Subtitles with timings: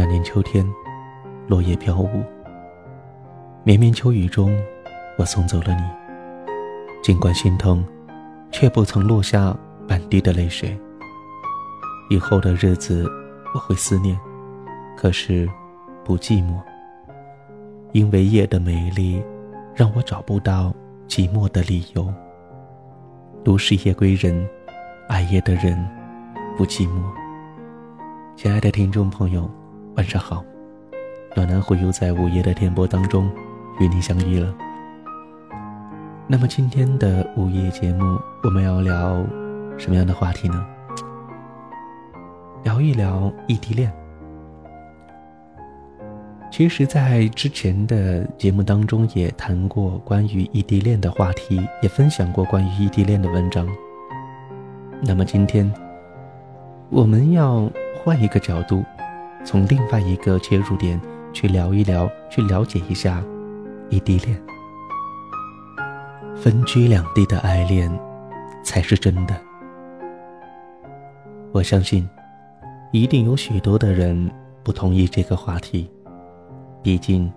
[0.00, 0.64] 那年秋天，
[1.48, 2.22] 落叶飘舞，
[3.64, 4.56] 绵绵秋雨中，
[5.18, 5.82] 我送走了你。
[7.02, 7.84] 尽管心疼，
[8.52, 9.52] 却不曾落下
[9.88, 10.78] 半滴的泪水。
[12.10, 13.10] 以后的日子，
[13.52, 14.16] 我会思念，
[14.96, 15.50] 可是
[16.04, 16.62] 不寂寞，
[17.90, 19.20] 因为夜的美丽，
[19.74, 20.72] 让我找不到
[21.08, 22.08] 寂寞的理由。
[23.42, 24.48] 独是夜归人，
[25.08, 25.76] 爱夜的人
[26.56, 27.02] 不寂寞。
[28.36, 29.50] 亲爱的听众朋友，
[29.98, 30.44] 晚上好，
[31.34, 33.28] 暖男会又在午夜的电波当中
[33.80, 34.54] 与你相遇了。
[36.28, 39.26] 那么今天的午夜节目，我们要聊
[39.76, 40.64] 什么样的话题呢？
[42.62, 43.92] 聊一聊异地恋。
[46.48, 53.68] 其实，在之前的节目当中也谈过关于异地恋的话题，也分享过关于异地恋的文章。
[55.02, 55.68] 那么今天，
[56.88, 58.84] 我们要换一个角度，
[59.44, 61.00] 从另外一个切入点
[61.32, 63.22] 去聊一聊，去了解一下
[63.88, 64.40] 异地恋。
[66.36, 67.90] 分居两地的爱恋，
[68.62, 69.34] 才是真的。
[71.52, 72.08] 我相信，
[72.92, 74.30] 一定有许多的人
[74.62, 75.90] 不同意这个话题。
[76.82, 77.32] 毕竟，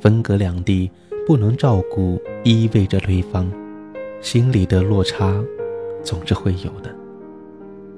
[0.00, 0.90] 分隔两地，
[1.26, 3.50] 不能照顾依偎着对方，
[4.20, 5.34] 心里的落差，
[6.02, 6.94] 总是会有的。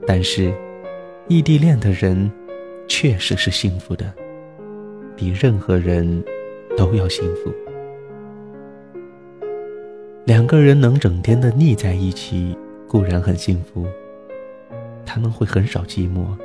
[0.06, 0.52] 但是，
[1.28, 2.30] 异地恋的人，
[2.90, 4.12] 确实是幸福的，
[5.16, 6.22] 比任何人
[6.76, 7.54] 都要幸福。
[10.24, 12.54] 两个人能整天的腻在一起，
[12.88, 13.86] 固然很幸福。
[15.06, 16.36] 他们会很少寂寞，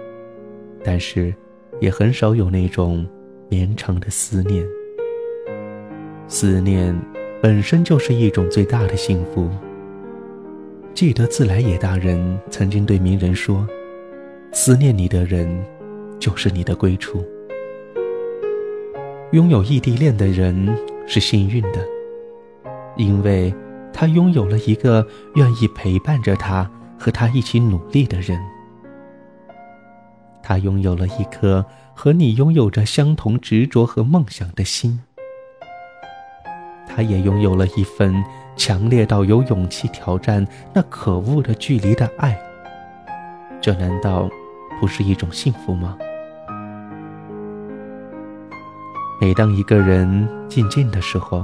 [0.84, 1.34] 但是
[1.82, 3.06] 也很少有那种
[3.50, 4.64] 绵长的思念。
[6.28, 6.96] 思念
[7.42, 9.50] 本身就是一种最大的幸福。
[10.94, 13.68] 记得自来也大人曾经对名人说
[14.54, 15.48] ：“思念你的人，
[16.20, 17.24] 就是你的归处。”
[19.34, 21.86] 拥有异地恋的人是幸运的，
[22.96, 23.54] 因为。
[23.98, 26.70] 他拥有了一个愿意陪伴着他、
[27.00, 28.38] 和他一起努力的人。
[30.44, 35.00] 他拥有了一颗和你拥有着相同执着和梦想的心。
[36.86, 38.22] 他也拥有了一份
[38.58, 42.38] 强烈到有勇气挑战那可恶的距离的爱。
[43.62, 44.30] 这难道
[44.82, 45.98] 不是一种幸福吗？
[49.20, 51.44] 每当一个人静静的时候。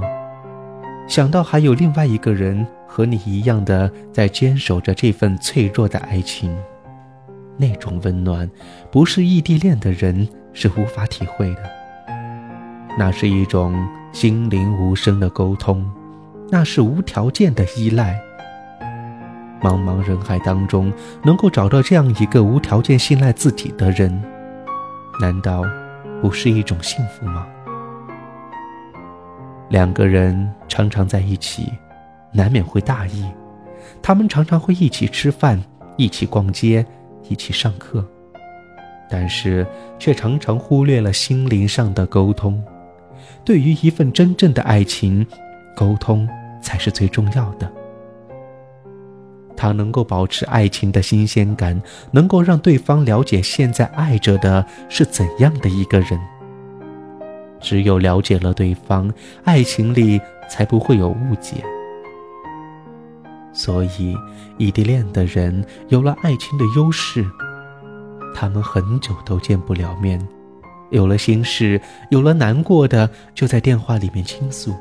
[1.08, 6.56] 想到还有另外一个人和你一样的在坚守着这份脆弱的爱情，
[7.58, 8.48] 那种温暖，
[8.90, 11.62] 不是异地恋的人是无法体会的。
[12.98, 13.74] 那是一种
[14.12, 15.84] 心灵无声的沟通，
[16.50, 18.18] 那是无条件的依赖。
[19.60, 20.92] 茫茫人海当中，
[21.24, 24.22] 能够找到这样一个无条件信赖自己的人，
[25.20, 25.62] 难道
[26.22, 27.46] 不是一种幸福吗？
[29.72, 31.72] 两个人常常在一起，
[32.30, 33.24] 难免会大意。
[34.02, 35.58] 他们常常会一起吃饭，
[35.96, 36.84] 一起逛街，
[37.30, 38.06] 一起上课，
[39.08, 39.66] 但是
[39.98, 42.62] 却常常忽略了心灵上的沟通。
[43.46, 45.26] 对于一份真正的爱情，
[45.74, 46.28] 沟通
[46.60, 47.72] 才是最重要的。
[49.56, 56.20] 他能够保持爱情的新鲜感，能够让对方了解现在爱着的是怎样的一个人。
[57.62, 59.10] 只有了解了对方，
[59.44, 61.64] 爱情里才不会有误解。
[63.54, 64.16] 所以，
[64.58, 67.24] 异地恋的人有了爱情的优势，
[68.34, 70.20] 他们很久都见不了面，
[70.90, 71.80] 有了心事，
[72.10, 74.74] 有了难过的，就在电话里面倾诉。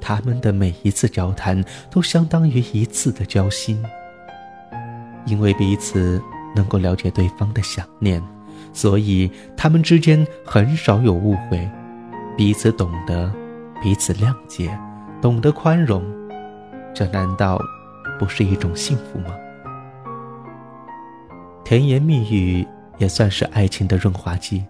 [0.00, 3.80] 他们的每一次交谈都相当于一次的交心，
[5.26, 6.20] 因为彼此
[6.56, 8.20] 能够了解对方的想念。
[8.72, 11.68] 所以，他们之间很少有误会，
[12.36, 13.32] 彼此懂得，
[13.82, 14.76] 彼此谅解，
[15.20, 16.02] 懂得宽容，
[16.94, 17.60] 这难道
[18.18, 19.34] 不是一种幸福吗？
[21.64, 22.66] 甜言蜜语
[22.98, 24.62] 也算是爱情的润滑剂。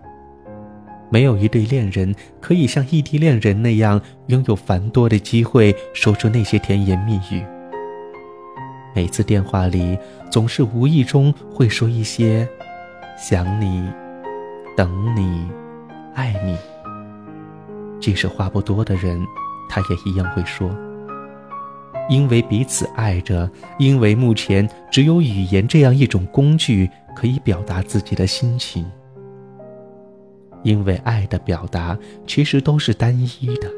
[1.11, 7.45] 没有一对恋人可以像异地恋人那样拥有繁多的机会说出那些甜言蜜语。
[8.95, 9.99] 每次电话里，
[10.31, 12.49] 总是无意中会说一些。
[13.25, 13.89] 想你，
[14.77, 15.49] 等你，
[16.13, 16.59] 爱你。
[18.01, 19.25] 即使话不多的人，
[19.71, 20.69] 他也一样会说。
[22.09, 23.49] 因为彼此爱着，
[23.79, 28.85] 因为目前只有语言这样一种工具可以表达自己的心情。
[30.65, 31.97] 因为爱的表达
[32.27, 33.71] 其实都是单一的，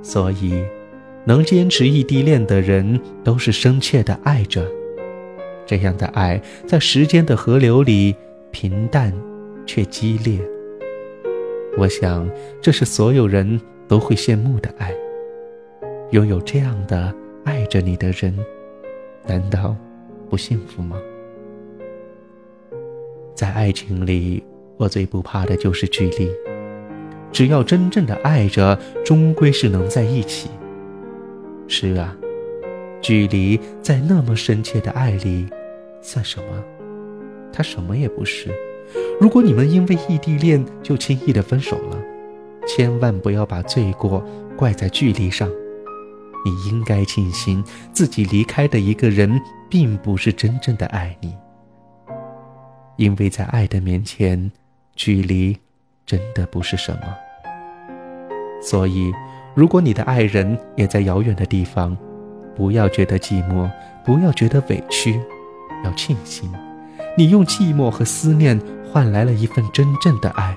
[0.00, 0.64] 所以
[1.24, 4.64] 能坚持异地恋的人都是深切的爱着。
[5.72, 8.14] 这样的爱，在时间的河流里
[8.50, 9.10] 平淡
[9.64, 10.38] 却激烈。
[11.78, 12.28] 我想，
[12.60, 13.58] 这是所有人
[13.88, 14.94] 都会羡慕的爱。
[16.10, 17.10] 拥有这样的
[17.42, 18.38] 爱着你的人，
[19.26, 19.74] 难道
[20.28, 20.98] 不幸福吗？
[23.34, 24.44] 在爱情里，
[24.76, 26.30] 我最不怕的就是距离。
[27.32, 30.50] 只要真正的爱着，终归是能在一起。
[31.66, 32.14] 是啊，
[33.00, 35.46] 距离在那么深切的爱里，
[36.02, 36.62] 算什么？
[37.52, 38.50] 他什么也不是。
[39.20, 41.96] 如果你们因为异地恋就轻易的分手了，
[42.66, 44.22] 千万不要把罪过
[44.56, 45.48] 怪在距离上。
[46.44, 47.62] 你应该庆幸
[47.92, 49.40] 自己离开的一个人，
[49.70, 51.32] 并不是真正的爱你。
[52.96, 54.50] 因为在爱的面前，
[54.96, 55.56] 距离
[56.04, 57.14] 真的不是什么。
[58.60, 59.12] 所以，
[59.54, 61.96] 如果你的爱人也在遥远的地方，
[62.56, 63.70] 不要觉得寂寞，
[64.04, 65.20] 不要觉得委屈，
[65.84, 66.50] 要庆幸，
[67.16, 70.56] 你用寂寞和思念换来了一份真正的爱，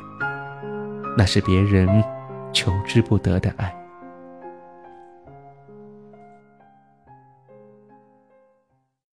[1.18, 2.04] 那是别人
[2.54, 3.85] 求之不得的爱。